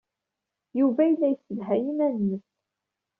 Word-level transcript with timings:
Yuba 0.79 1.01
yella 1.09 1.27
yessedhay 1.31 1.81
iman-nnes. 1.91 2.45